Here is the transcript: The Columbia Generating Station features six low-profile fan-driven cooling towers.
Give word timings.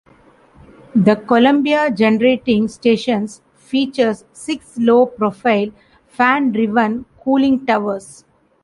The 0.95 1.15
Columbia 1.15 1.91
Generating 1.91 2.67
Station 2.69 3.27
features 3.53 4.25
six 4.33 4.75
low-profile 4.79 5.69
fan-driven 6.07 7.05
cooling 7.23 7.67
towers. 7.67 8.25